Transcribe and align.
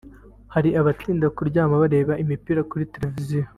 hari 0.53 0.69
abatinda 0.79 1.27
kuryama 1.35 1.81
bareba 1.83 2.13
imipira 2.23 2.61
kuri 2.69 2.83
za 2.85 2.91
televiziyo 2.95 3.43